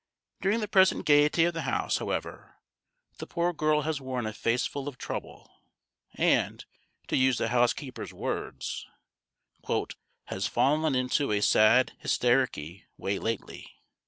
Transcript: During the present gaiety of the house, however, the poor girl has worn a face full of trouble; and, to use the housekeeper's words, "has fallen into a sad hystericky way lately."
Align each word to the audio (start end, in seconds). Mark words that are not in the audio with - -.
During 0.41 0.61
the 0.61 0.67
present 0.67 1.05
gaiety 1.05 1.45
of 1.45 1.53
the 1.53 1.61
house, 1.61 1.99
however, 1.99 2.55
the 3.19 3.27
poor 3.27 3.53
girl 3.53 3.81
has 3.81 4.01
worn 4.01 4.25
a 4.25 4.33
face 4.33 4.65
full 4.65 4.87
of 4.87 4.97
trouble; 4.97 5.53
and, 6.15 6.65
to 7.07 7.15
use 7.15 7.37
the 7.37 7.49
housekeeper's 7.49 8.11
words, 8.11 8.87
"has 10.25 10.47
fallen 10.47 10.95
into 10.95 11.31
a 11.31 11.39
sad 11.39 11.93
hystericky 12.01 12.85
way 12.97 13.19
lately." 13.19 13.75